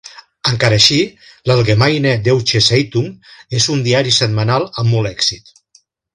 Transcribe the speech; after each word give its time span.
Encara 0.51 0.77
així, 0.79 0.95
l'"Allgemeine 1.49 2.13
Deutsche 2.29 2.61
Zeitung" 2.69 3.11
és 3.59 3.69
un 3.75 3.85
diari 3.91 4.15
setmanal 4.19 4.67
amb 4.71 4.95
molt 4.97 5.13
èxit. 5.15 5.55